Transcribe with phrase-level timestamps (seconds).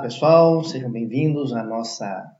[0.00, 2.34] pessoal, sejam bem-vindos à nossa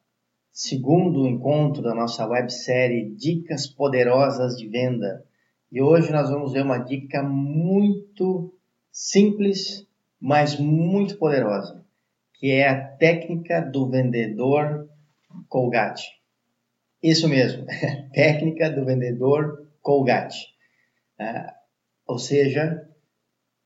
[0.50, 5.22] segundo encontro da nossa websérie Dicas Poderosas de Venda.
[5.70, 8.58] E hoje nós vamos ver uma dica muito
[8.90, 9.86] simples,
[10.18, 11.84] mas muito poderosa,
[12.32, 14.88] que é a técnica do vendedor
[15.50, 16.06] Colgate.
[17.02, 17.66] Isso mesmo,
[18.14, 20.46] técnica do vendedor Colgate.
[21.18, 21.54] Ah,
[22.06, 22.88] ou seja,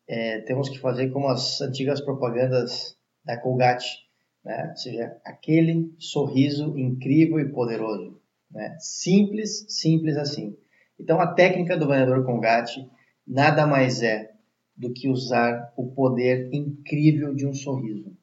[0.09, 3.99] é, temos que fazer como as antigas propagandas da Colgate,
[4.45, 4.69] né?
[4.71, 8.21] ou seja, aquele sorriso incrível e poderoso.
[8.51, 8.77] Né?
[8.79, 10.57] Simples, simples assim.
[10.99, 12.89] Então, a técnica do vendedor Colgate
[13.27, 14.33] nada mais é
[14.77, 18.17] do que usar o poder incrível de um sorriso.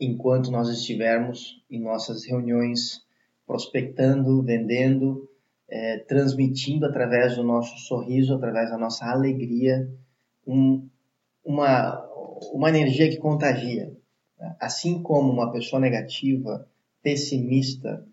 [0.00, 3.02] Enquanto nós estivermos em nossas reuniões
[3.46, 5.28] prospectando, vendendo,
[5.68, 9.90] é, transmitindo através do nosso sorriso, através da nossa alegria,
[10.46, 10.88] um,
[11.44, 12.07] uma,
[12.52, 13.92] uma energia que contagia.
[14.60, 16.66] Assim como uma pessoa negativa,
[17.02, 18.04] pessimista,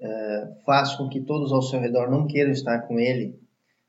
[0.00, 3.38] eh, faz com que todos ao seu redor não queiram estar com ele,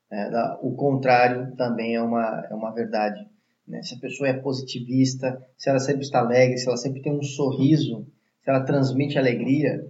[0.09, 3.25] eh, o contrário também é uma, é uma verdade.
[3.67, 3.81] Né?
[3.83, 7.23] Se a pessoa é positivista, se ela sempre está alegre, se ela sempre tem um
[7.23, 8.05] sorriso,
[8.43, 9.89] se ela transmite alegria,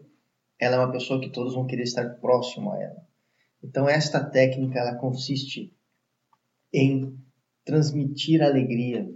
[0.60, 3.02] ela é uma pessoa que todos vão querer estar próximo a ela.
[3.64, 5.74] Então esta técnica ela consiste
[6.74, 7.18] em
[7.66, 9.10] transmitir alegria,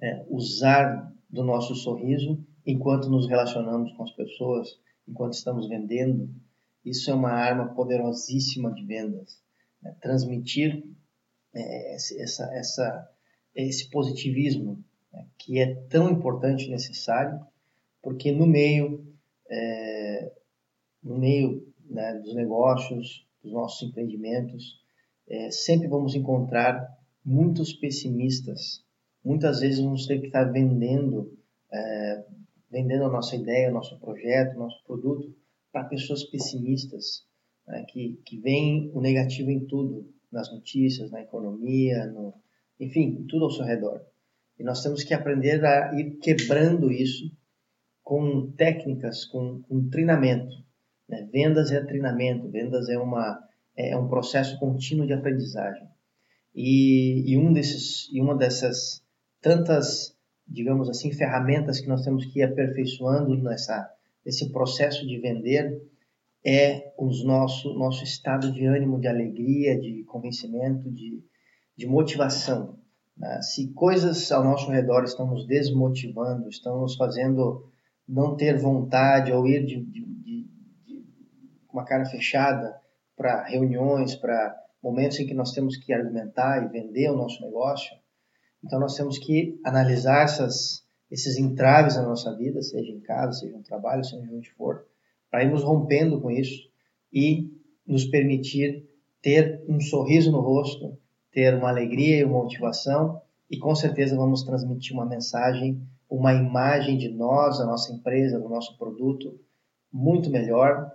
[0.00, 6.28] é, usar do nosso sorriso enquanto nos relacionamos com as pessoas, enquanto estamos vendendo.
[6.84, 9.40] Isso é uma arma poderosíssima de vendas.
[9.82, 9.94] Né?
[10.00, 10.84] Transmitir
[11.54, 13.10] é, essa, essa,
[13.54, 15.26] esse positivismo né?
[15.38, 17.40] que é tão importante e necessário,
[18.02, 19.06] porque no meio,
[19.48, 20.32] é,
[21.02, 24.80] no meio né, dos negócios, dos nossos empreendimentos,
[25.28, 28.84] é, sempre vamos encontrar muitos pessimistas
[29.26, 31.36] muitas vezes vamos ter que estar vendendo,
[31.72, 32.24] é,
[32.70, 35.34] vendendo a nossa ideia, o nosso projeto, o nosso produto
[35.72, 37.26] para pessoas pessimistas,
[37.66, 42.34] né, que, que veem o negativo em tudo, nas notícias, na economia, no,
[42.78, 44.00] enfim, tudo ao seu redor.
[44.58, 47.30] E nós temos que aprender a ir quebrando isso
[48.04, 50.54] com técnicas, com, com treinamento.
[51.08, 51.28] Né?
[51.32, 53.42] Vendas é treinamento, vendas é, uma,
[53.76, 55.88] é um processo contínuo de aprendizagem.
[56.54, 59.04] E, e, um desses, e uma dessas
[59.46, 63.88] tantas, digamos assim, ferramentas que nós temos que ir aperfeiçoando nessa,
[64.24, 65.80] nesse processo de vender
[66.44, 71.22] é o nosso, nosso estado de ânimo, de alegria, de convencimento, de,
[71.76, 72.76] de motivação.
[73.16, 73.40] Né?
[73.40, 77.70] Se coisas ao nosso redor estão nos desmotivando, estão nos fazendo
[78.08, 80.48] não ter vontade ou ir de, de, de,
[80.84, 81.04] de
[81.72, 82.76] uma cara fechada
[83.16, 87.96] para reuniões, para momentos em que nós temos que argumentar e vender o nosso negócio,
[88.64, 93.56] então nós temos que analisar essas, esses entraves na nossa vida, seja em casa, seja
[93.56, 94.86] no trabalho, seja onde for,
[95.30, 96.68] para irmos rompendo com isso
[97.12, 97.50] e
[97.86, 98.84] nos permitir
[99.22, 100.96] ter um sorriso no rosto,
[101.32, 106.96] ter uma alegria e uma motivação e com certeza vamos transmitir uma mensagem, uma imagem
[106.98, 109.38] de nós, da nossa empresa, do nosso produto
[109.92, 110.92] muito melhor,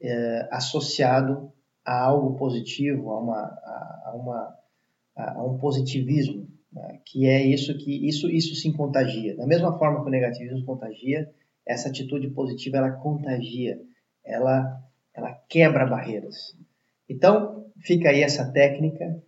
[0.00, 1.52] é, associado
[1.84, 4.58] a algo positivo, a, uma, a, a, uma,
[5.16, 6.48] a um positivismo?
[7.04, 9.36] Que é isso que isso isso se contagia.
[9.36, 11.30] Da mesma forma que o negativismo contagia,
[11.66, 13.80] essa atitude positiva ela contagia,
[14.24, 14.80] ela
[15.14, 16.56] ela quebra barreiras.
[17.08, 19.22] Então fica aí essa técnica,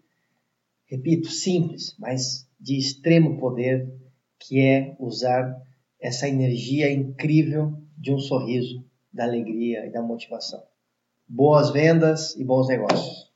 [0.87, 3.93] repito, simples, mas de extremo poder,
[4.39, 5.61] que é usar
[6.01, 10.63] essa energia incrível de um sorriso, da alegria e da motivação.
[11.29, 13.34] Boas vendas e bons negócios.